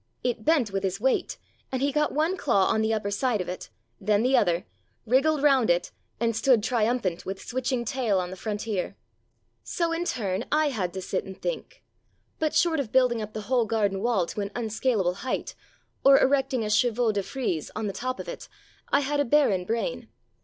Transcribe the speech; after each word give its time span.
It 0.23 0.43
bent 0.43 0.71
with 0.71 0.81
his 0.81 0.99
weight, 0.99 1.37
and 1.71 1.79
he 1.79 1.91
got 1.91 2.11
one 2.11 2.35
claw 2.35 2.65
on 2.69 2.81
the 2.81 2.91
upper 2.91 3.11
side 3.11 3.39
of 3.39 3.47
it, 3.47 3.69
then 3.99 4.23
the 4.23 4.35
other, 4.35 4.65
wriggled 5.05 5.43
round 5.43 5.69
it, 5.69 5.91
and 6.19 6.35
stood 6.35 6.63
triumphant 6.63 7.23
with 7.23 7.43
switching 7.43 7.85
tail 7.85 8.19
on 8.19 8.31
the 8.31 8.35
frontier. 8.35 8.97
So 9.63 9.91
in 9.91 10.05
turn 10.05 10.45
I 10.51 10.69
had 10.69 10.91
to 10.95 11.03
sit 11.03 11.23
and 11.23 11.39
think; 11.39 11.83
but, 12.39 12.55
short 12.55 12.79
of 12.79 12.91
building 12.91 13.21
up 13.21 13.33
the 13.33 13.41
whole 13.41 13.65
garden 13.67 14.01
wall 14.01 14.25
to 14.25 14.41
an 14.41 14.49
unscalable 14.55 15.17
height, 15.21 15.53
or 16.03 16.19
erecting 16.19 16.63
a 16.63 16.71
chevaux 16.71 17.11
de 17.11 17.21
frise 17.21 17.69
on 17.75 17.85
the 17.85 17.93
top 17.93 18.19
of 18.19 18.25
257 18.25 18.25
There 18.27 18.39
Arose 18.39 18.49
a 18.49 18.87
King 18.87 18.87
it, 18.87 19.07
I 19.07 19.09
had 19.11 19.19
a 19.19 19.29
barren 19.29 19.65
brain. 19.65 20.09